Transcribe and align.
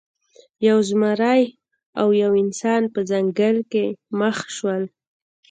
یو 0.67 0.77
زمری 0.89 1.43
او 1.99 2.07
یو 2.21 2.31
انسان 2.43 2.81
په 2.93 2.99
ځنګل 3.09 3.57
کې 3.71 3.85
مخ 4.19 4.37
شول. 4.55 4.83